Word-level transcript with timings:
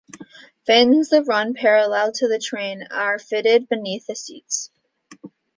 Fins 0.65 1.09
that 1.09 1.25
run 1.27 1.53
parallel 1.53 2.11
to 2.11 2.27
the 2.27 2.39
train 2.39 2.87
are 2.89 3.19
fitted 3.19 3.69
beneath 3.69 4.07
the 4.07 4.15
seats. 4.15 4.71